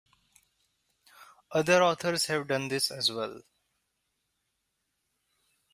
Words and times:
Other 1.51 1.83
authors 1.83 2.25
have 2.25 2.47
done 2.47 2.69
this 2.69 2.89
as 2.89 3.11
well. 3.11 3.41